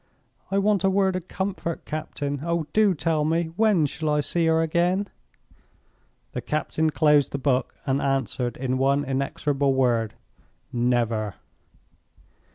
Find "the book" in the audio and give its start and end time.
7.33-7.75